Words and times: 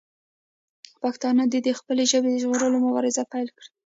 پښتانه 1.01 1.43
دې 1.51 1.59
د 1.63 1.69
خپلې 1.79 2.03
ژبې 2.11 2.29
د 2.31 2.37
ژغورلو 2.43 2.77
مبارزه 2.85 3.23
پیل 3.31 3.47
کړي. 3.57 3.69